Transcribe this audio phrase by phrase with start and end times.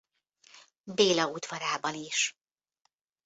[0.83, 2.35] Béla udvarában is.